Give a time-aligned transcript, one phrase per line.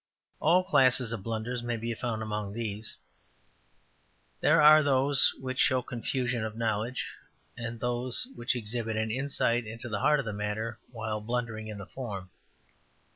[0.39, 2.97] All classes of blunders may be found among these.
[4.39, 7.11] There are those which show confusion of knowledge,
[7.55, 11.77] and those which exhibit an insight into the heart of the matter while blundering in
[11.77, 12.31] the form.